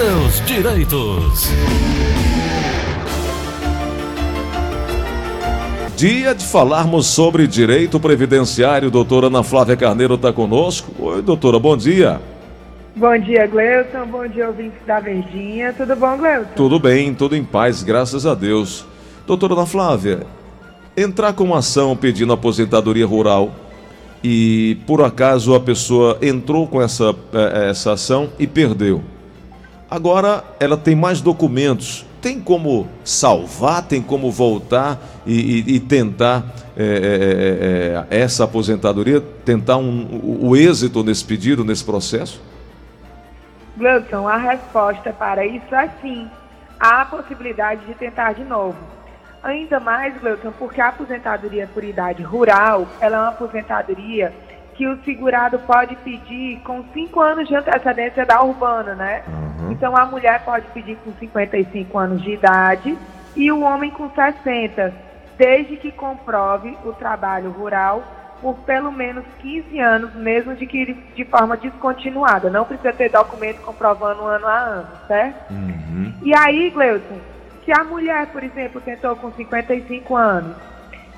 [0.00, 1.50] seus direitos.
[5.94, 8.90] Dia de falarmos sobre direito previdenciário.
[8.90, 10.90] Doutora Ana Flávia Carneiro está conosco.
[10.98, 12.18] Oi, doutora, bom dia.
[12.96, 14.06] Bom dia, Gleuton.
[14.06, 15.74] Bom dia, ouvintes da Verdinha.
[15.74, 16.54] Tudo bom, Gleuton?
[16.56, 18.86] Tudo bem, tudo em paz, graças a Deus.
[19.26, 20.20] Doutora Ana Flávia,
[20.96, 23.52] entrar com uma ação pedindo aposentadoria rural
[24.24, 29.02] e por acaso a pessoa entrou com essa, eh, essa ação e perdeu.
[29.90, 36.44] Agora ela tem mais documentos tem como salvar, tem como voltar e, e, e tentar
[36.76, 42.40] é, é, é, essa aposentadoria, tentar um, o, o, êxito nesse pedido, nesse processo?
[43.76, 46.28] Gleuton, a resposta para isso é sim.
[46.78, 48.76] Há a possibilidade de tentar de novo.
[49.42, 54.32] Ainda mais, Gleuton, porque a aposentadoria por idade rural, ela é uma aposentadoria
[54.80, 59.22] que o segurado pode pedir com cinco anos de antecedência da urbana, né?
[59.28, 59.72] Uhum.
[59.72, 62.96] Então a mulher pode pedir com 55 anos de idade
[63.36, 64.90] e o homem com 60,
[65.36, 68.02] desde que comprove o trabalho rural
[68.40, 72.48] por pelo menos 15 anos, mesmo de que de forma descontinuada.
[72.48, 75.50] Não precisa ter documento comprovando ano a ano, certo?
[75.50, 76.14] Uhum.
[76.22, 77.18] E aí, Gleuton,
[77.66, 80.56] se a mulher, por exemplo, tentou com 55 anos,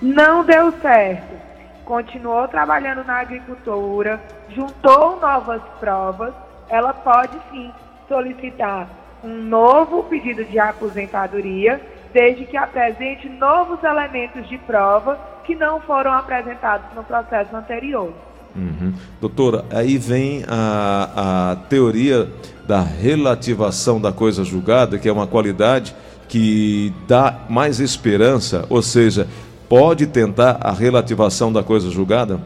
[0.03, 1.52] não deu certo
[1.85, 6.33] continuou trabalhando na agricultura, juntou novas provas,
[6.69, 7.71] ela pode sim
[8.09, 8.89] solicitar
[9.23, 11.81] um novo pedido de aposentadoria,
[12.13, 18.13] desde que apresente novos elementos de prova que não foram apresentados no processo anterior.
[18.55, 18.93] Uhum.
[19.21, 22.29] Doutora, aí vem a, a teoria
[22.67, 25.95] da relativação da coisa julgada, que é uma qualidade
[26.29, 29.27] que dá mais esperança, ou seja,
[29.73, 32.39] pode tentar a relativação da coisa julgada?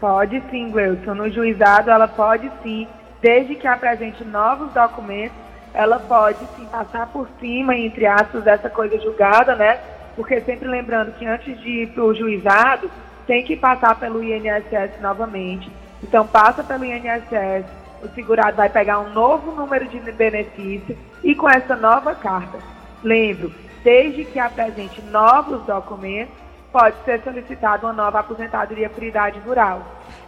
[0.00, 1.12] Pode sim, Gleuton.
[1.12, 2.88] No juizado, ela pode sim,
[3.20, 5.36] desde que apresente novos documentos,
[5.74, 9.80] ela pode sim passar por cima, entre aspas, dessa coisa julgada, né?
[10.16, 12.90] Porque sempre lembrando que antes de ir para o juizado,
[13.26, 15.70] tem que passar pelo INSS novamente.
[16.02, 17.66] Então, passa pelo INSS,
[18.02, 22.56] o segurado vai pegar um novo número de benefício e com essa nova carta.
[23.04, 23.52] Lembro,
[23.82, 26.34] desde que apresente novos documentos,
[26.72, 29.82] pode ser solicitada uma nova aposentadoria por idade rural.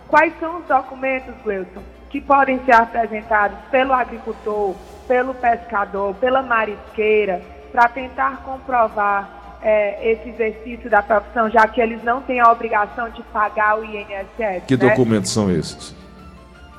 [0.08, 4.74] Quais são os documentos, Wilson, que podem ser apresentados pelo agricultor,
[5.06, 12.02] pelo pescador, pela marisqueira, para tentar comprovar é, esse exercício da profissão, já que eles
[12.02, 14.64] não têm a obrigação de pagar o INSS?
[14.66, 14.88] Que né?
[14.88, 15.94] documentos são esses?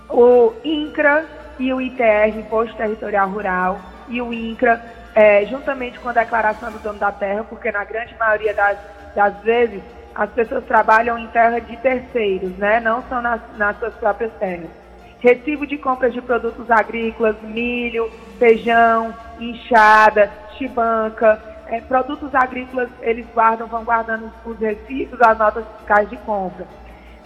[0.09, 1.25] O INCRA
[1.57, 3.79] e o ITR, Imposto Territorial Rural,
[4.09, 4.83] e o INCRA
[5.16, 8.78] é, juntamente com a declaração do dono da terra, porque na grande maioria das,
[9.16, 9.81] das vezes
[10.16, 12.79] as pessoas trabalham em terra de terceiros, né?
[12.79, 14.69] não são nas, nas suas próprias terras.
[15.19, 23.68] Recibo de compras de produtos agrícolas, milho, feijão, enxada, chibanca, é, produtos agrícolas, eles guardam,
[23.68, 26.68] vão guardando os recibos, as notas fiscais de compra.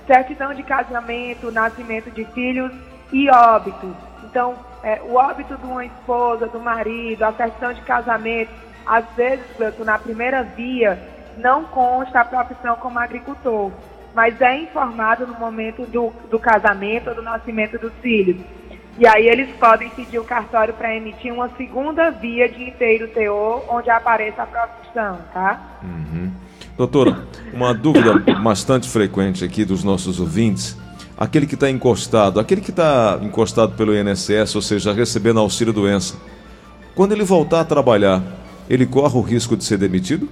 [0.06, 2.72] Certidão de casamento, nascimento de filhos
[3.12, 3.94] e óbitos.
[4.24, 4.56] Então,
[4.88, 8.52] é, o óbito de uma esposa, do marido, a certidão de casamento,
[8.86, 9.46] às vezes,
[9.84, 10.98] na primeira via,
[11.38, 13.70] não consta a profissão como agricultor,
[14.16, 18.38] mas é informado no momento do, do casamento ou do nascimento dos filhos.
[18.98, 23.66] E aí eles podem pedir o cartório para emitir uma segunda via de inteiro teor,
[23.68, 25.80] onde apareça a profissão, tá?
[25.84, 26.32] Uhum.
[26.78, 30.78] Doutora, uma dúvida bastante frequente aqui dos nossos ouvintes
[31.18, 36.16] aquele que está encostado, aquele que está encostado pelo INSS, ou seja, recebendo auxílio doença,
[36.96, 38.22] quando ele voltar a trabalhar,
[38.70, 40.30] ele corre o risco de ser demitido?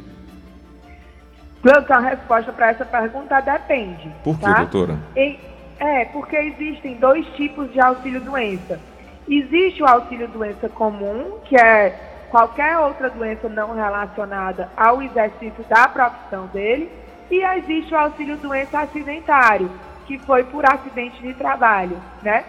[1.62, 4.12] Cleuton, a resposta para essa pergunta depende.
[4.24, 4.54] Por tá?
[4.54, 5.00] quê, doutora?
[5.16, 5.40] E,
[5.80, 8.80] é, porque existem dois tipos de auxílio doença.
[9.28, 15.88] Existe o auxílio doença comum, que é qualquer outra doença não relacionada ao exercício da
[15.88, 16.92] profissão dele,
[17.32, 19.72] e existe o auxílio doença acidentário,
[20.06, 22.44] que foi por acidente de trabalho, né?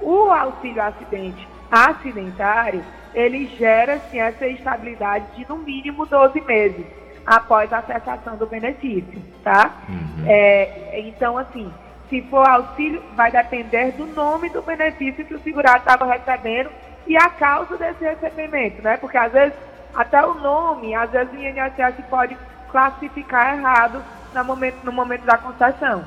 [0.00, 2.84] O auxílio acidente acidentário,
[3.14, 6.84] ele gera sim, essa estabilidade de no mínimo 12 meses
[7.24, 9.70] após a cessação do benefício, tá?
[9.88, 10.24] Uhum.
[10.26, 11.72] É, então, assim,
[12.10, 16.70] se for auxílio, vai depender do nome do benefício que o segurado estava recebendo
[17.06, 18.96] e a causa desse recebimento, né?
[18.96, 19.54] Porque às vezes
[19.94, 22.36] até o nome, às vezes o INSS pode
[22.70, 24.02] classificar errado
[24.34, 26.04] no momento, no momento da concessão.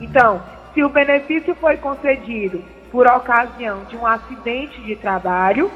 [0.00, 0.42] Então,
[0.72, 5.70] se o benefício foi concedido por ocasião de um acidente de trabalho,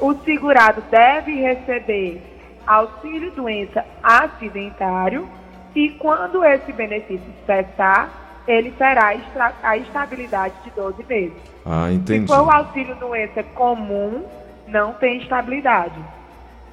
[0.00, 2.20] o segurado deve receber
[2.66, 5.28] auxílio doença acidentário
[5.74, 9.14] e quando esse benefício cessar, ele terá
[9.62, 11.36] a estabilidade de 12 meses.
[11.64, 12.22] Ah, entendi.
[12.22, 14.24] Se for o auxílio doença comum,
[14.66, 15.98] não tem estabilidade.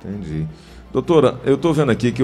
[0.04, 0.48] Entendi.
[0.92, 2.24] Doutora, eu estou vendo aqui que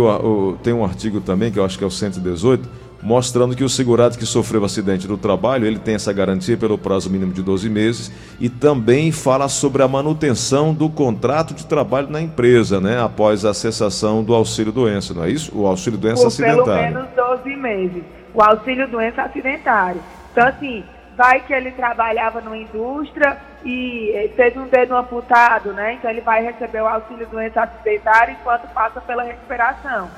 [0.62, 2.70] tem um artigo também, que eu acho que é o 118,
[3.02, 7.10] mostrando que o segurado que sofreu acidente no trabalho, ele tem essa garantia pelo prazo
[7.10, 12.22] mínimo de 12 meses e também fala sobre a manutenção do contrato de trabalho na
[12.22, 15.52] empresa, né, após a cessação do auxílio doença, não é isso?
[15.58, 16.94] O auxílio doença Por acidentário.
[16.94, 18.04] pelo menos 12 meses.
[18.34, 20.02] O auxílio doença acidentário.
[20.32, 20.84] Então assim,
[21.16, 25.94] vai que ele trabalhava numa indústria e teve um dedo amputado, né?
[25.94, 30.10] Então ele vai receber o auxílio doença acidentário enquanto passa pela recuperação.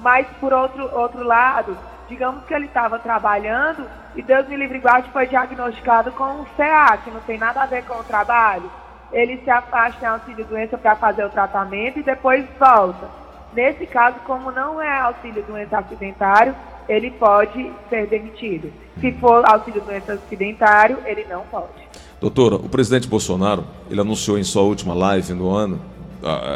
[0.00, 1.76] Mas por outro outro lado,
[2.08, 6.96] digamos que ele estava trabalhando e Deus me livre guarde foi diagnosticado com um CA,
[6.98, 8.70] que não tem nada a ver com o trabalho.
[9.12, 13.08] Ele se afasta em auxílio doença para fazer o tratamento e depois volta.
[13.54, 16.54] Nesse caso, como não é auxílio doença acidentário,
[16.88, 18.72] ele pode ser demitido.
[19.00, 21.86] Se for auxílio doença acidentário, ele não pode.
[22.20, 25.80] Doutora, o presidente Bolsonaro, ele anunciou em sua última live no ano,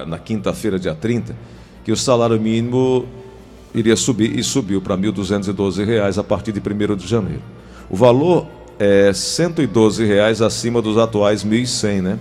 [0.07, 1.37] na quinta-feira, dia 30,
[1.85, 3.07] que o salário mínimo
[3.75, 7.43] iria subir e subiu para R$ 1.212 a partir de 1 de janeiro.
[7.89, 8.47] O valor
[8.79, 12.19] é 112 reais acima dos atuais R$ 1.100, né?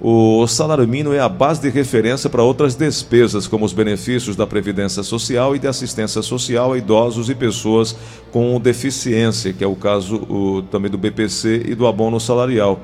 [0.00, 4.46] O salário mínimo é a base de referência para outras despesas, como os benefícios da
[4.46, 7.96] Previdência Social e de assistência social a idosos e pessoas
[8.30, 12.78] com deficiência, que é o caso o, também do BPC e do abono salarial.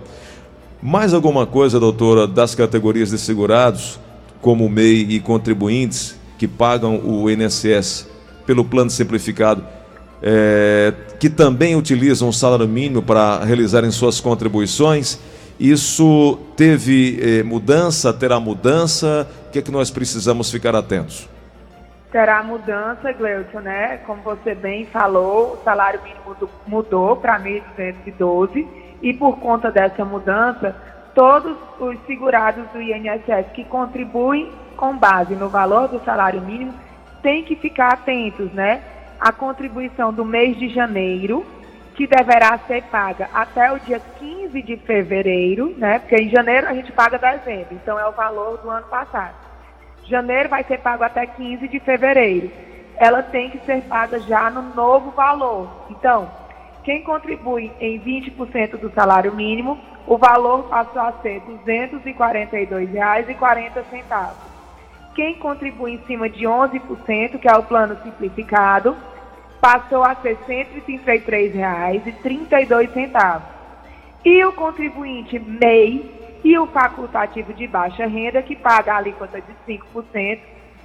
[0.82, 4.00] Mais alguma coisa, doutora, das categorias de segurados,
[4.40, 8.09] como MEI e contribuintes, que pagam o INSS
[8.47, 9.65] pelo plano simplificado,
[10.23, 15.19] é, que também utilizam o salário mínimo para realizarem suas contribuições.
[15.59, 19.29] Isso teve eh, mudança, terá mudança?
[19.47, 21.29] O que é que nós precisamos ficar atentos?
[22.11, 23.99] Terá mudança, Gleuton, né?
[23.99, 26.37] Como você bem falou, o salário mínimo
[26.67, 28.67] mudou para 1.212
[29.01, 30.75] e por conta dessa mudança,
[31.15, 34.51] todos os segurados do INSS que contribuem
[34.85, 36.75] com base no valor do salário mínimo
[37.23, 38.83] têm que ficar atentos, né?
[39.19, 41.47] A contribuição do mês de janeiro
[41.95, 46.01] que deverá ser paga até o dia 15 de fevereiro, né?
[46.01, 49.35] Porque em janeiro a gente paga dezembro, então é o valor do ano passado.
[50.05, 52.51] Janeiro vai ser pago até 15 de fevereiro.
[52.97, 55.87] Ela tem que ser paga já no novo valor.
[55.89, 56.31] Então,
[56.83, 64.54] quem contribui em 20% do salário mínimo, o valor passou a ser R$ 242,40.
[65.14, 68.96] Quem contribui em cima de 11%, que é o plano simplificado,
[69.61, 73.40] passou a ser R$ 133,32.
[74.25, 79.55] E o contribuinte MEI e o facultativo de baixa renda, que paga a alíquota de
[79.66, 80.40] 5%,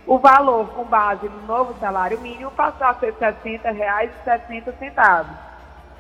[0.06, 5.26] o valor com base no novo salário mínimo passou a ser R$ 60,60.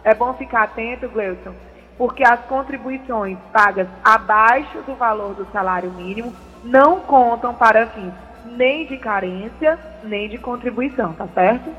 [0.03, 1.55] É bom ficar atento, Gleuton,
[1.97, 6.31] porque as contribuições pagas abaixo do valor do salário mínimo
[6.63, 8.11] não contam para fins
[8.57, 11.69] nem de carência, nem de contribuição, tá certo?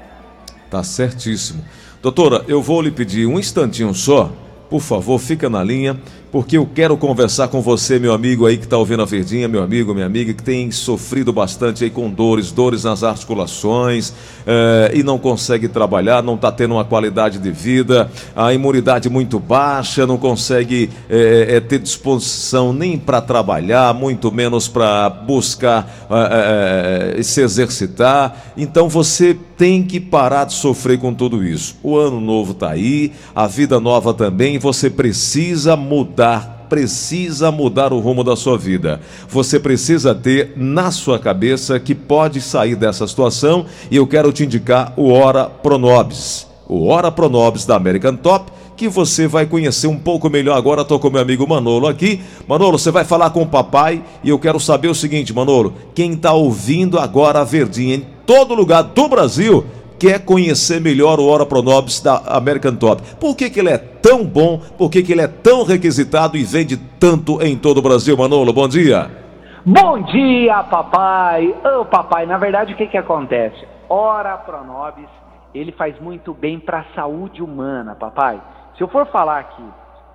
[0.71, 1.65] Tá certíssimo.
[2.01, 4.33] Doutora, eu vou lhe pedir um instantinho só.
[4.71, 6.01] Por favor, fica na linha
[6.33, 9.63] porque eu quero conversar com você, meu amigo aí que está ouvindo a Verdinha, meu
[9.63, 14.13] amigo, minha amiga, que tem sofrido bastante aí com dores, dores nas articulações
[14.47, 19.41] é, e não consegue trabalhar, não está tendo uma qualidade de vida, a imunidade muito
[19.41, 26.09] baixa, não consegue é, é, ter disposição nem para trabalhar, muito menos para buscar
[27.23, 28.53] se exercitar.
[28.57, 31.77] Então você tem que parar de sofrer com tudo isso.
[31.83, 37.95] O ano novo está aí, a vida nova também, você precisa mudar mudar, precisa mudar
[37.95, 39.01] o rumo da sua vida.
[39.27, 44.45] Você precisa ter na sua cabeça que pode sair dessa situação e eu quero te
[44.45, 46.47] indicar o Ora Pronobis.
[46.69, 50.83] O Ora Pronobis da American Top que você vai conhecer um pouco melhor agora.
[50.83, 52.21] Estou com meu amigo Manolo aqui.
[52.47, 56.13] Manolo, você vai falar com o papai e eu quero saber o seguinte, Manolo: quem
[56.13, 59.65] está ouvindo agora a Verdinha em todo lugar do Brasil
[60.01, 63.03] quer conhecer melhor o Ora Pronobis da American Top.
[63.21, 64.59] Por que, que ele é tão bom?
[64.79, 68.17] Por que, que ele é tão requisitado e vende tanto em todo o Brasil?
[68.17, 69.11] Manolo, bom dia.
[69.65, 71.49] Bom dia, papai.
[71.49, 73.63] Ô, oh, papai, na verdade o que, que acontece?
[73.91, 75.09] Ora Pronobis,
[75.55, 78.41] ele faz muito bem para a saúde humana, papai.
[78.79, 79.65] Se eu for falar aqui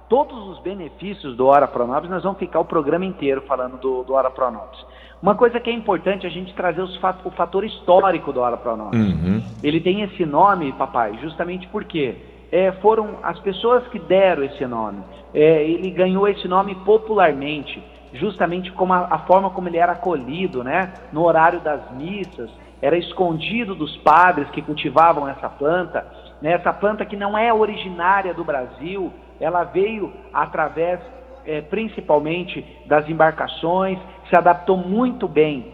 [0.09, 4.13] todos os benefícios do Ora Pronobis, nós vamos ficar o programa inteiro falando do, do
[4.13, 4.79] Ora Pronobis.
[5.21, 8.99] Uma coisa que é importante é a gente trazer o fator histórico do Ora Pronobis.
[8.99, 9.43] Uhum.
[9.63, 12.15] Ele tem esse nome, papai, justamente porque
[12.51, 14.99] é, foram as pessoas que deram esse nome.
[15.33, 17.81] É, ele ganhou esse nome popularmente,
[18.13, 20.93] justamente como a, a, forma como ele era acolhido, né?
[21.11, 22.49] No horário das missas,
[22.81, 26.05] era escondido dos padres que cultivavam essa planta.
[26.41, 26.51] Né?
[26.51, 30.99] Essa planta que não é originária do Brasil, ela veio através
[31.45, 33.99] é, principalmente das embarcações,
[34.29, 35.73] se adaptou muito bem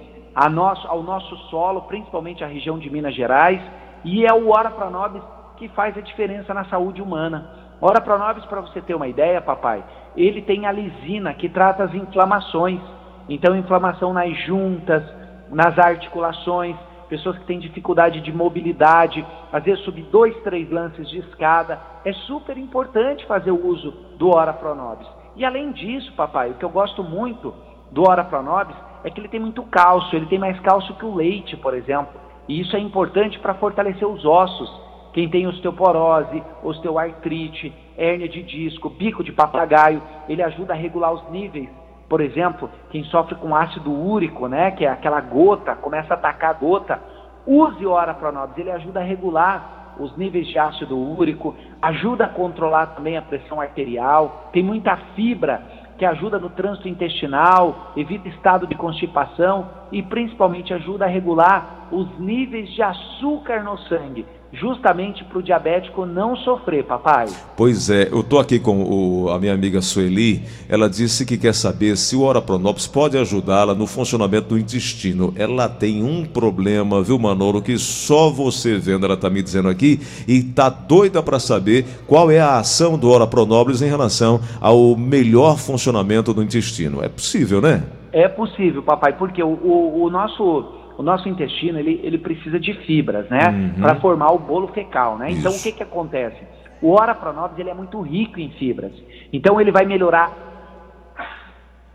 [0.51, 3.61] nosso, ao nosso solo, principalmente a região de Minas Gerais,
[4.03, 5.21] e é o Ora Pronobis
[5.57, 7.49] que faz a diferença na saúde humana.
[7.79, 9.83] Ora Pronobis, para você ter uma ideia, papai,
[10.15, 12.81] ele tem a lisina que trata as inflamações.
[13.29, 15.03] Então, inflamação nas juntas,
[15.49, 16.75] nas articulações,
[17.11, 21.77] pessoas que têm dificuldade de mobilidade, às vezes subir dois, três lances de escada.
[22.05, 25.05] É super importante fazer o uso do Ora Pronobis.
[25.35, 27.53] E além disso, papai, o que eu gosto muito
[27.91, 31.13] do Ora Pronobis é que ele tem muito cálcio, ele tem mais cálcio que o
[31.13, 32.17] leite, por exemplo.
[32.47, 34.71] E isso é importante para fortalecer os ossos.
[35.11, 41.29] Quem tem osteoporose, osteoartrite, hérnia de disco, bico de papagaio, ele ajuda a regular os
[41.29, 41.80] níveis
[42.11, 46.49] por exemplo, quem sofre com ácido úrico, né, que é aquela gota, começa a atacar
[46.49, 46.99] a gota,
[47.47, 52.27] use o Ora Pronobis, ele ajuda a regular os níveis de ácido úrico, ajuda a
[52.27, 55.63] controlar também a pressão arterial, tem muita fibra
[55.97, 62.19] que ajuda no trânsito intestinal, evita estado de constipação e principalmente ajuda a regular os
[62.19, 67.27] níveis de açúcar no sangue justamente para o diabético não sofrer, papai.
[67.55, 71.53] Pois é, eu estou aqui com o, a minha amiga Sueli, ela disse que quer
[71.53, 75.33] saber se o Orapronopis pode ajudá-la no funcionamento do intestino.
[75.35, 79.99] Ela tem um problema, viu, Manolo, que só você vendo, ela está me dizendo aqui,
[80.27, 85.57] e está doida para saber qual é a ação do Orapronobis em relação ao melhor
[85.57, 87.03] funcionamento do intestino.
[87.03, 87.83] É possível, né?
[88.11, 92.73] É possível, papai, porque o, o, o nosso o nosso intestino ele, ele precisa de
[92.85, 93.49] fibras, né?
[93.49, 93.81] Uhum.
[93.81, 95.31] Para formar o bolo fecal, né?
[95.31, 96.41] Então o que que acontece?
[96.81, 98.91] O Ora Pronobis ele é muito rico em fibras.
[99.31, 100.31] Então ele vai melhorar.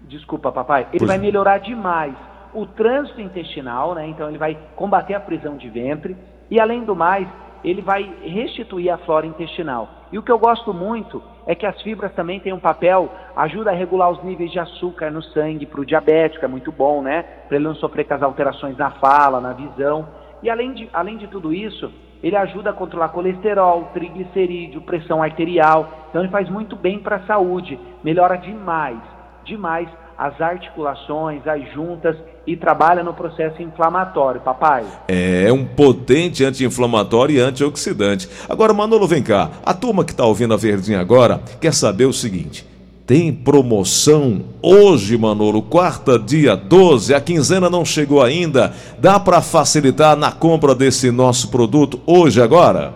[0.02, 0.82] Desculpa, papai.
[0.90, 1.08] Ele pois...
[1.08, 2.14] vai melhorar demais
[2.54, 4.06] o trânsito intestinal, né?
[4.08, 6.16] Então ele vai combater a prisão de ventre
[6.50, 7.28] e além do mais
[7.64, 9.88] ele vai restituir a flora intestinal.
[10.12, 13.70] E o que eu gosto muito é que as fibras também têm um papel, ajuda
[13.70, 17.22] a regular os níveis de açúcar no sangue para o diabético, é muito bom, né?
[17.48, 20.08] Para ele não sofrer com as alterações na fala, na visão.
[20.42, 25.88] E além de, além de tudo isso, ele ajuda a controlar colesterol, triglicerídeo, pressão arterial.
[26.08, 28.98] Então ele faz muito bem para a saúde, melhora demais,
[29.44, 34.84] demais as articulações, as juntas e trabalha no processo inflamatório, papai.
[35.08, 38.28] É um potente anti-inflamatório e antioxidante.
[38.48, 39.50] Agora, Manolo, vem cá.
[39.64, 42.66] A turma que está ouvindo a Verdinha agora quer saber o seguinte.
[43.06, 47.14] Tem promoção hoje, Manolo, quarta, dia 12.
[47.14, 48.72] A quinzena não chegou ainda.
[48.98, 52.92] Dá para facilitar na compra desse nosso produto hoje, agora?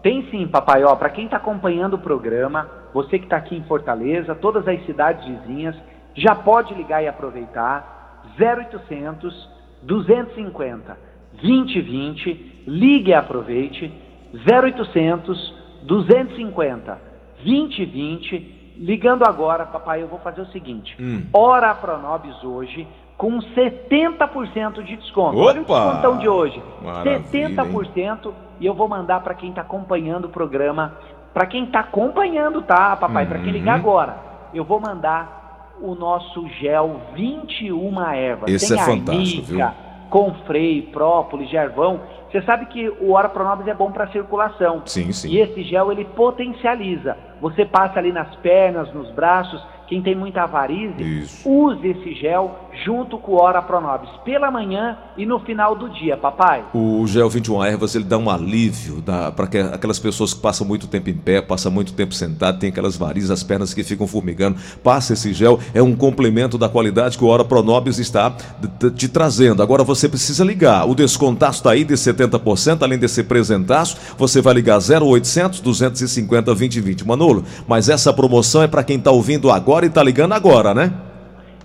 [0.00, 0.82] Tem sim, papai.
[0.96, 5.26] Para quem está acompanhando o programa, você que está aqui em Fortaleza, todas as cidades
[5.26, 5.74] vizinhas,
[6.14, 9.50] já pode ligar e aproveitar 0800
[9.82, 10.96] 250
[11.32, 13.92] 2020, ligue e aproveite
[14.32, 16.98] 0800 250
[17.44, 21.26] 2020, ligando agora, papai, eu vou fazer o seguinte, hum.
[21.32, 25.38] hora a Pronobis hoje com 70% de desconto.
[25.38, 25.50] Opa!
[25.50, 26.62] Olha o descontão de hoje.
[26.82, 28.34] Maravilha, 70% hein?
[28.58, 30.96] e eu vou mandar para quem está acompanhando o programa,
[31.32, 33.30] para quem está acompanhando, tá, papai, uhum.
[33.30, 34.16] para quem ligar agora.
[34.52, 35.41] Eu vou mandar
[35.82, 38.50] o nosso gel 21 ervas.
[38.50, 39.66] Esse Tem é fantástico, viu?
[40.08, 42.00] Com freio, própolis, gervão.
[42.30, 44.82] Você sabe que o Ora Pronobis é bom para circulação.
[44.86, 45.30] Sim, sim.
[45.30, 47.16] E esse gel ele potencializa.
[47.40, 51.46] Você passa ali nas pernas, nos braços, quem tem muita varize, Isso.
[51.46, 56.16] use esse gel junto com o Ora Pronobis pela manhã e no final do dia,
[56.16, 56.64] papai.
[56.72, 59.02] O gel 21 ervas ele dá um alívio
[59.36, 62.96] para aquelas pessoas que passam muito tempo em pé, passam muito tempo sentado, tem aquelas
[62.96, 64.58] varizes, as pernas que ficam formigando.
[64.82, 68.34] Passa esse gel, é um complemento da qualidade que o Ora Pronobis está
[68.96, 69.62] te trazendo.
[69.62, 70.88] Agora você precisa ligar.
[70.88, 77.06] O descontaço está aí de 70%, além desse presentaço, você vai ligar 0800 250 2020.
[77.06, 80.92] Manolo, mas essa promoção é para quem está ouvindo agora e está ligando agora, né?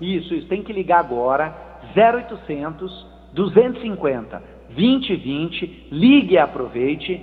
[0.00, 0.48] Isso, isso.
[0.48, 1.54] Tem que ligar agora.
[1.96, 5.88] 0800 250 2020.
[5.90, 7.20] Ligue e aproveite.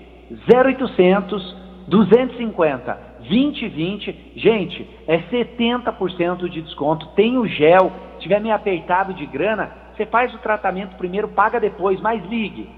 [0.52, 1.56] 0800
[1.88, 4.34] 250 2020.
[4.36, 7.08] Gente, é 70% de desconto.
[7.16, 7.92] Tem o gel.
[8.16, 12.70] Se tiver meio apertado de grana, você faz o tratamento primeiro, paga depois, mas ligue.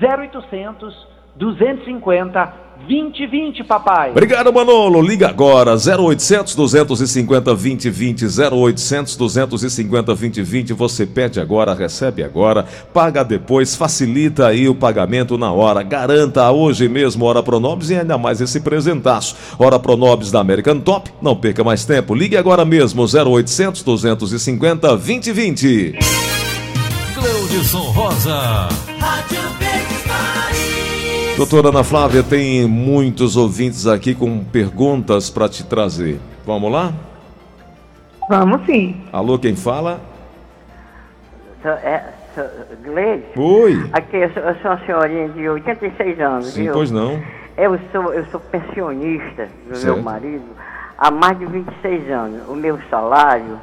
[0.00, 4.10] 0800 250 2020, papai.
[4.10, 5.00] Obrigado, Manolo.
[5.02, 10.72] Liga agora, 0800 250 2020, 0800 250 2020.
[10.72, 15.82] Você pede agora, recebe agora, paga depois, facilita aí o pagamento na hora.
[15.82, 19.36] Garanta hoje mesmo Hora Pronobis e ainda mais esse presentaço.
[19.58, 21.10] Hora Pronobis da American Top.
[21.20, 22.14] Não perca mais tempo.
[22.14, 25.98] Ligue agora mesmo, 0800 250 2020.
[27.14, 28.68] Cleudson Rosa.
[28.98, 29.69] Rádio
[31.40, 36.20] Doutora Ana Flávia, tem muitos ouvintes aqui com perguntas para te trazer.
[36.44, 36.92] Vamos lá?
[38.28, 39.02] Vamos sim.
[39.10, 40.02] Alô, quem fala?
[41.62, 42.44] Sou, é, sou,
[42.84, 43.24] Gleide?
[43.38, 43.88] Oi.
[43.90, 46.74] Aqui, eu sou, eu sou uma senhorinha de 86 anos, Sim, viu?
[46.74, 47.18] pois não.
[47.56, 49.94] Eu sou, eu sou pensionista do Certo.
[49.94, 50.44] meu marido
[50.98, 52.48] há mais de 26 anos.
[52.50, 53.58] O meu salário,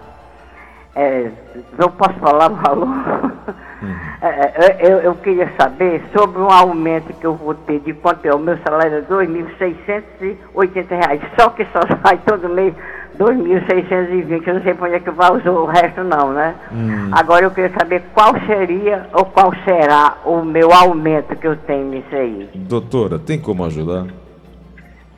[0.97, 1.29] é,
[1.77, 2.87] não posso falar valor.
[4.19, 8.25] É, é, eu, eu queria saber sobre um aumento que eu vou ter de quanto
[8.25, 8.33] é.
[8.33, 11.21] O meu salário é 2.680 reais.
[11.39, 12.73] Só que só sai todo mês
[13.19, 14.47] R$ 2.620.
[14.47, 16.55] Eu não sei para onde é que vai usar o resto não, né?
[17.11, 21.85] Agora eu queria saber qual seria ou qual será o meu aumento que eu tenho
[21.85, 22.49] nisso aí.
[22.55, 24.07] Doutora, tem como ajudar?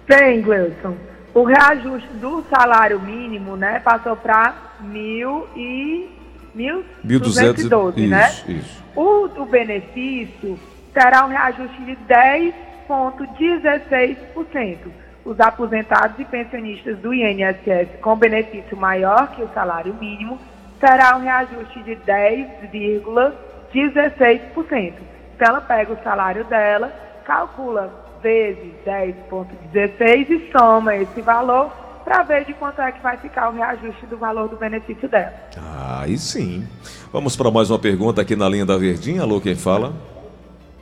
[0.05, 0.95] Tem, Gleison.
[1.33, 6.09] O reajuste do salário mínimo, né, passou para mil e...
[6.55, 8.29] 1.212, né?
[8.29, 8.83] Isso, isso.
[8.95, 10.59] O do benefício
[10.93, 14.77] terá um reajuste de 10,16%.
[15.23, 20.39] Os aposentados e pensionistas do INSS com benefício maior que o salário mínimo
[20.79, 24.93] terá um reajuste de 10,16%.
[25.35, 26.91] Então ela pega o salário dela,
[27.25, 31.69] calcula vezes 10,16 e soma esse valor
[32.03, 35.31] para ver de quanto é que vai ficar o reajuste do valor do benefício dela.
[35.57, 36.65] Ah, aí sim.
[37.13, 39.21] Vamos para mais uma pergunta aqui na linha da Verdinha.
[39.21, 39.93] Alô, quem fala?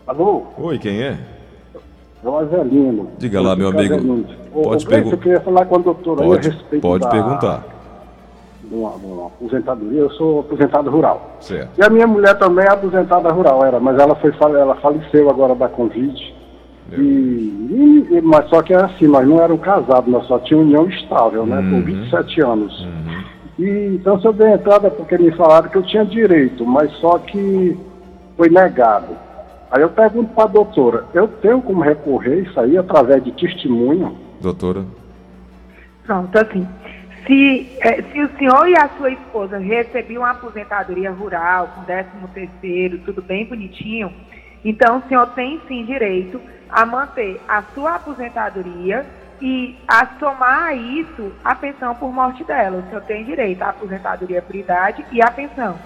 [0.06, 1.18] Alô, Oi, quem é?
[2.24, 3.12] é o Avelino.
[3.18, 3.96] Diga lá, meu amigo.
[4.54, 6.82] Ô, Pode ô, Gleice, pergun- Eu queria falar com a doutora aí Pode, a respeito
[6.82, 7.64] pode da, perguntar.
[8.64, 10.00] De uma, de uma aposentadoria.
[10.00, 11.36] Eu sou aposentado rural.
[11.42, 11.70] Certo.
[11.78, 15.54] E a minha mulher também é aposentada rural, era, mas ela, foi, ela faleceu agora
[15.56, 16.36] da Covid.
[16.92, 20.90] E, e- mas só que é assim, nós não éramos casados, nós só tínhamos união
[20.90, 21.60] estável, né?
[21.60, 21.82] Uhum.
[21.82, 22.88] Por 27 anos.
[23.60, 26.92] E, então, se eu dei entrada, é porque me falaram que eu tinha direito, mas
[26.94, 27.78] só que
[28.38, 29.16] foi negado.
[29.72, 34.16] Aí eu pergunto para a doutora, eu tenho como recorrer isso aí através de testemunho?
[34.42, 34.86] Doutora?
[36.06, 36.66] Pronto, assim.
[37.26, 42.08] Se, eh, se o senhor e a sua esposa recebiam uma aposentadoria rural, com 13
[42.34, 44.10] terceiro, tudo bem bonitinho,
[44.70, 49.06] então o senhor tem sim direito a manter a sua aposentadoria
[49.42, 52.80] e a somar a isso a pensão por morte dela.
[52.80, 55.80] O senhor tem direito à aposentadoria por idade e à pensão.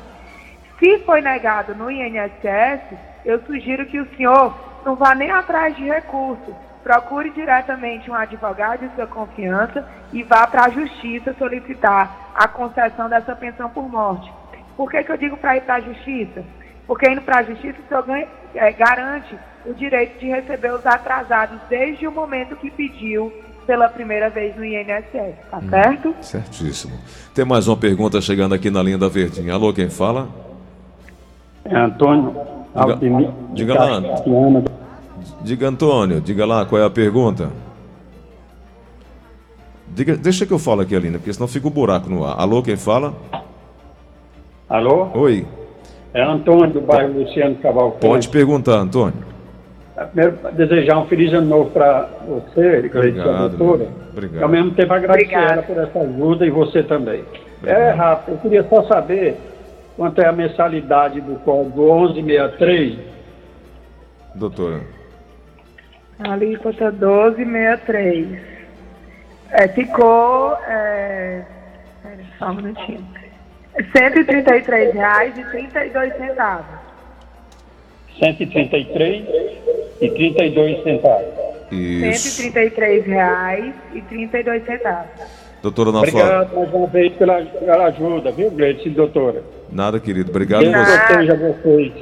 [0.79, 2.81] Se foi negado no INSS,
[3.23, 6.55] eu sugiro que o senhor não vá nem atrás de recurso.
[6.81, 13.07] Procure diretamente um advogado de sua confiança e vá para a justiça solicitar a concessão
[13.07, 14.33] dessa pensão por morte.
[14.75, 16.43] Por que, que eu digo para ir para a justiça?
[16.91, 19.33] Porque indo para a justiça, o senhor ganha- eh, garante
[19.65, 23.31] o direito de receber os atrasados desde o momento que pediu
[23.65, 26.13] pela primeira vez no INSS, tá certo?
[26.19, 26.99] Certíssimo.
[27.33, 29.53] Tem mais uma pergunta chegando aqui na linha da Verdinha.
[29.53, 30.27] Alô, quem fala?
[31.63, 32.35] É Antônio
[32.75, 34.01] Aldemir diga lá.
[35.43, 37.51] Diga, Antônio, diga lá qual é a pergunta.
[39.87, 42.37] Diga, deixa que eu falo aqui, Aline, porque senão fica o buraco no ar.
[42.37, 43.13] Alô, quem fala?
[44.67, 45.07] Alô?
[45.13, 45.47] Oi.
[46.13, 48.05] É Antônio do bairro Luciano Cavalcante.
[48.05, 49.31] Pode perguntar, Antônio.
[50.07, 53.89] Primeiro, desejar um feliz ano novo para você, a Obrigado, doutora.
[54.11, 54.39] obrigado.
[54.39, 55.53] E ao mesmo tempo agradecer Obrigada.
[55.53, 57.23] ela por essa ajuda e você também.
[57.63, 59.37] É rápido, eu queria só saber
[59.95, 62.97] quanto é a mensalidade do código 1163.
[64.35, 64.81] Doutora.
[66.19, 68.39] Alíquota 1263.
[69.51, 70.57] É, ficou.
[70.67, 71.43] É,
[72.39, 73.05] só um minutinho.
[73.75, 76.63] R$ 133,32.
[78.19, 79.25] 133
[80.01, 81.25] e 32 centavos.
[81.71, 82.41] Isso.
[82.41, 85.03] R$ 133,32.
[85.61, 86.41] Doutora Ana Flávia.
[86.41, 89.43] Obrigado mais uma vez pela, pela ajuda, viu, Gleice, doutora?
[89.71, 90.31] Nada, querido.
[90.31, 91.37] Obrigado Deus você.
[91.37, 91.93] vocês.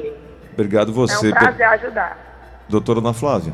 [0.54, 1.28] Obrigado É você.
[1.28, 2.64] um pe- prazer ajudar.
[2.70, 3.52] Doutora Ana Flávia,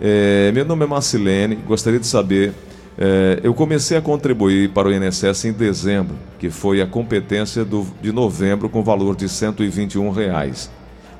[0.00, 2.52] é, meu nome é Marcilene, gostaria de saber,
[2.98, 7.86] é, eu comecei a contribuir para o INSS em dezembro, que foi a competência do-
[8.00, 10.70] de novembro com valor de 121 reais.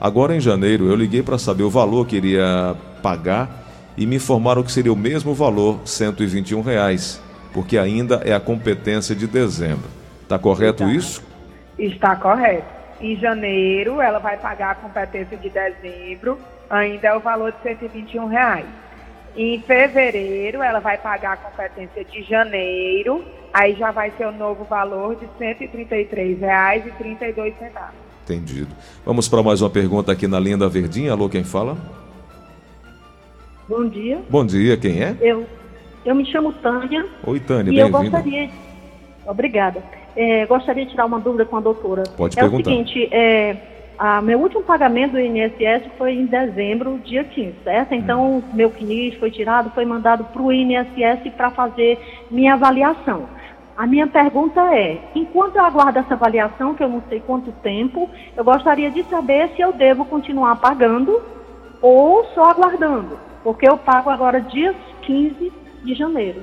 [0.00, 3.64] Agora em janeiro eu liguei para saber o valor que iria pagar
[3.96, 7.20] e me informaram que seria o mesmo valor, 121 reais,
[7.52, 9.88] porque ainda é a competência de dezembro.
[10.22, 11.22] Está correto isso?
[11.78, 12.66] Está correto.
[13.00, 16.38] Em janeiro, ela vai pagar a competência de dezembro,
[16.70, 18.64] ainda é o valor de 121 reais.
[19.36, 24.62] Em fevereiro, ela vai pagar a competência de janeiro, aí já vai ser o novo
[24.64, 27.52] valor de R$ 133,32.
[28.22, 28.74] Entendido.
[29.04, 31.10] Vamos para mais uma pergunta aqui na linha da Verdinha.
[31.12, 31.76] Alô, quem fala?
[33.68, 34.20] Bom dia.
[34.30, 35.16] Bom dia, quem é?
[35.20, 35.44] Eu,
[36.04, 38.48] eu me chamo Tânia Oi, Tânia, e eu gostaria.
[39.26, 39.82] Obrigada.
[40.14, 42.04] É, gostaria de tirar uma dúvida com a doutora.
[42.16, 42.70] Pode é perguntar.
[42.70, 43.56] o seguinte, é,
[43.98, 47.94] a, meu último pagamento do INSS foi em dezembro, dia 15, certo?
[47.94, 51.98] Então, meu CNIS foi tirado, foi mandado para o INSS para fazer
[52.30, 53.28] minha avaliação.
[53.76, 58.08] A minha pergunta é: enquanto eu aguardo essa avaliação, que eu não sei quanto tempo,
[58.36, 61.22] eu gostaria de saber se eu devo continuar pagando
[61.80, 65.52] ou só aguardando, porque eu pago agora dia 15
[65.84, 66.42] de janeiro.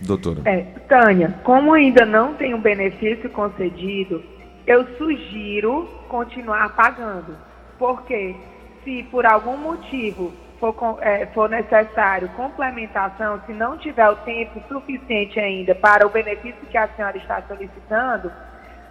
[0.00, 0.42] Doutora.
[0.44, 4.22] É, Tânia, como ainda não tem um benefício concedido,
[4.66, 7.36] eu sugiro continuar pagando.
[7.78, 8.34] Porque
[8.82, 15.38] se por algum motivo for, é, for necessário complementação, se não tiver o tempo suficiente
[15.38, 18.30] ainda para o benefício que a senhora está solicitando,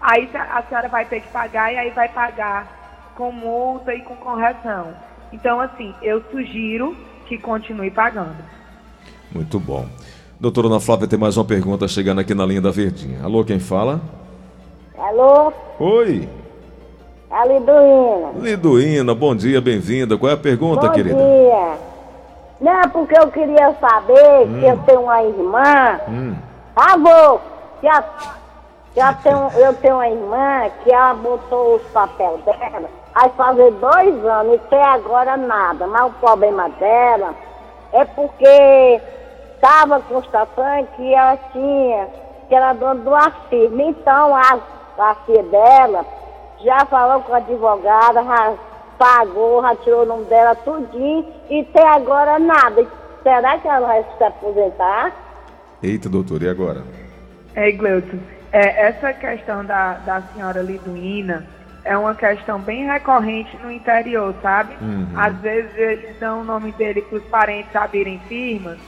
[0.02, 4.16] aí a senhora vai ter que pagar e aí vai pagar com multa e com
[4.16, 4.94] correção.
[5.32, 6.96] Então, assim, eu sugiro
[7.28, 8.44] que continue pagando.
[9.34, 9.88] Muito bom.
[10.40, 13.24] Doutora Ana Flávia, tem mais uma pergunta chegando aqui na linha da Verdinha.
[13.24, 14.02] Alô, quem fala?
[15.04, 15.52] Alô?
[15.82, 16.30] Oi.
[17.30, 18.32] A Liduína.
[18.38, 20.18] Liduína, bom dia, bem-vinda.
[20.18, 21.16] Qual é a pergunta, bom querida?
[21.16, 21.78] Bom dia.
[22.62, 24.60] Não, porque eu queria saber hum.
[24.62, 26.00] que eu tenho uma irmã.
[26.08, 26.36] Hum.
[26.74, 27.42] Avô,
[27.84, 28.02] já,
[28.96, 34.26] já tenho, eu tenho uma irmã que ela botou os papéis dela, aí fazer dois
[34.26, 35.86] anos e até agora nada.
[35.86, 37.36] Mas o problema dela
[37.92, 39.02] é porque
[39.56, 42.08] estava constatando que ela tinha,
[42.48, 43.12] que era dona do
[43.50, 43.84] firma.
[43.84, 44.60] Então a,
[44.98, 46.06] a filha dela
[46.64, 48.54] já falou com a advogada, já
[48.98, 52.86] pagou, já tirou o nome dela tudinho e até agora nada.
[53.22, 55.12] Será que ela vai se aposentar?
[55.82, 56.84] Eita, doutor, e agora?
[57.56, 58.20] É, Gleuton,
[58.52, 61.46] é, essa questão da, da senhora Liduína
[61.84, 64.76] é uma questão bem recorrente no interior, sabe?
[64.82, 65.08] Uhum.
[65.16, 68.80] Às vezes eles dão o nome dele para os parentes abrirem firmas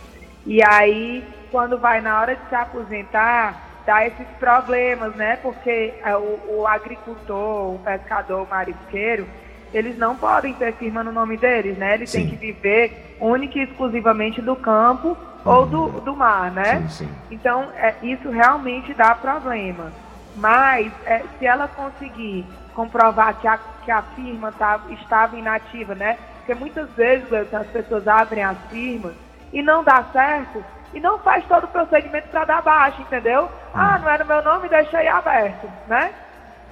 [0.46, 5.38] e aí, quando vai na hora de se aposentar, dá esses problemas, né?
[5.38, 9.28] Porque é, o, o agricultor, o pescador, o marisqueiro,
[9.74, 11.96] eles não podem ter firma no nome deles, né?
[11.96, 12.20] Eles sim.
[12.20, 15.18] têm que viver única e exclusivamente do campo uhum.
[15.52, 16.82] ou do, do mar, né?
[16.90, 17.10] Sim, sim.
[17.30, 19.92] Então, é, isso realmente dá problema.
[20.36, 26.18] Mas, é, se ela conseguir comprovar que a, que a firma tá, estava inativa, né?
[26.38, 29.14] Porque muitas vezes as pessoas abrem as firmas
[29.52, 30.64] e não dá certo,
[30.96, 33.50] e não faz todo o procedimento para dar baixa, entendeu?
[33.74, 36.12] Ah, não era meu nome, deixei aberto, né?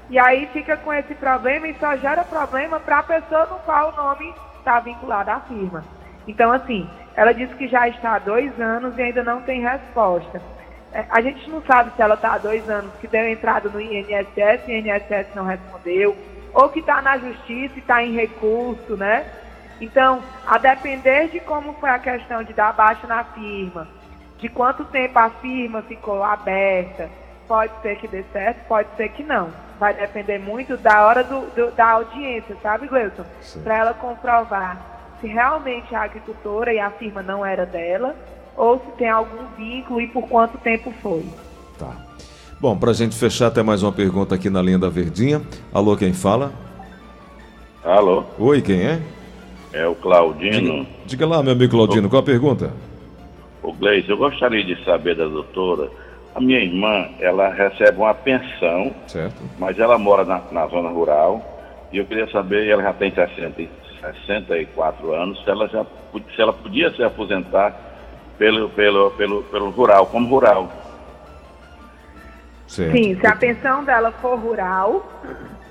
[0.09, 3.91] E aí fica com esse problema e só gera problema para a pessoa no qual
[3.91, 5.83] o nome está vinculado à firma.
[6.25, 10.41] Então, assim, ela disse que já está há dois anos e ainda não tem resposta.
[10.93, 13.81] É, a gente não sabe se ela está há dois anos que deu entrada no
[13.81, 16.15] INSS e o INSS não respondeu,
[16.53, 19.25] ou que está na justiça e está em recurso, né?
[19.81, 23.87] Então, a depender de como foi a questão de dar baixa na firma,
[24.43, 27.09] de quanto tempo a firma ficou aberta.
[27.47, 29.47] Pode ser que dê certo, pode ser que não.
[29.79, 33.23] Vai depender muito da hora do, do da audiência, sabe, Gleuton?
[33.63, 38.13] Para ela comprovar se realmente a agricultora e a firma não era dela,
[38.57, 41.25] ou se tem algum vínculo e por quanto tempo foi.
[41.79, 41.95] Tá.
[42.59, 45.41] Bom, para a gente fechar, tem mais uma pergunta aqui na linha da Verdinha.
[45.73, 46.51] Alô, quem fala?
[47.81, 48.25] Alô?
[48.37, 49.01] Oi, quem é?
[49.71, 50.83] É o Claudino.
[50.83, 52.73] Diga, diga lá, meu amigo Claudino, qual a pergunta?
[53.63, 55.89] O Gleice, eu gostaria de saber da doutora.
[56.35, 59.41] A minha irmã, ela recebe uma pensão, certo.
[59.57, 61.41] mas ela mora na, na zona rural.
[61.91, 63.63] E eu queria saber, ela já tem 60,
[64.01, 65.85] 64 anos, se ela, já,
[66.35, 67.73] se ela podia se aposentar
[68.37, 70.69] pelo, pelo, pelo, pelo rural, como rural.
[72.67, 72.91] Certo.
[72.91, 75.07] Sim, se a pensão dela for rural,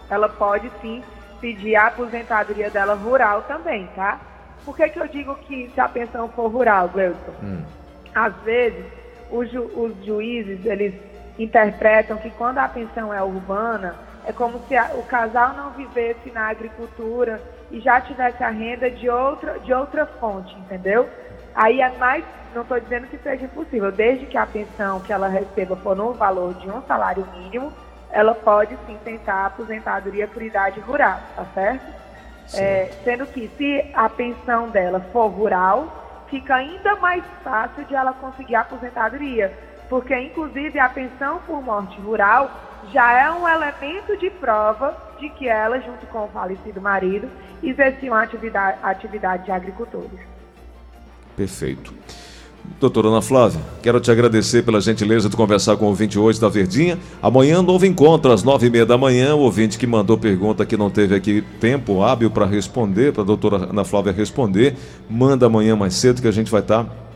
[0.09, 1.02] ela pode sim
[1.40, 4.18] pedir a aposentadoria dela rural também, tá?
[4.64, 7.33] Por que, que eu digo que se a pensão for rural, Gleuton?
[7.42, 7.82] Hum
[8.14, 8.85] às vezes,
[9.31, 10.94] os, ju os juízes, eles
[11.38, 13.94] interpretam que quando a pensão é urbana,
[14.27, 18.90] é como se a, o casal não vivesse na agricultura e já tivesse a renda
[18.90, 21.09] de outra, de outra fonte, entendeu?
[21.55, 25.29] Aí é mais, não estou dizendo que seja impossível, desde que a pensão que ela
[25.29, 27.72] receba for no valor de um salário mínimo,
[28.11, 32.03] ela pode sim tentar a aposentadoria por idade rural, tá certo?
[32.55, 38.14] É, sendo que se a pensão dela for rural, fica ainda mais fácil de ela
[38.14, 39.53] conseguir aposentadoria,
[39.90, 42.51] porque inclusive a pensão por morte rural
[42.90, 47.29] já é um elemento de prova de que ela, junto com o falecido marido,
[47.62, 50.18] exerciam atividade, atividade de agricultores.
[51.37, 51.95] Perfeito.
[52.81, 56.49] Doutora Ana Flávia, quero te agradecer pela gentileza de conversar com o ouvinte hoje da
[56.49, 56.99] Verdinha.
[57.23, 59.35] Amanhã, novo encontro, às nove e meia da manhã.
[59.35, 63.27] O ouvinte que mandou pergunta que não teve aqui tempo hábil para responder, para a
[63.27, 64.75] doutora Ana Flávia responder,
[65.09, 67.12] manda amanhã mais cedo que a gente vai estar.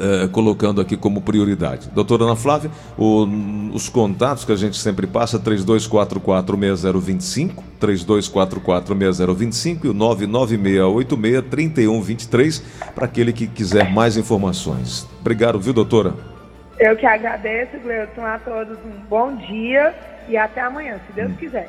[0.00, 1.90] É, colocando aqui como prioridade.
[1.92, 3.26] Doutora Ana Flávia, o,
[3.72, 12.62] os contatos que a gente sempre passa, 3244-6025, 3244-6025 e o 99686-3123,
[12.94, 15.04] para aquele que quiser mais informações.
[15.20, 16.14] Obrigado, viu, doutora?
[16.78, 19.92] Eu que agradeço, Gleuton, a todos um bom dia
[20.28, 21.66] e até amanhã, se Deus quiser.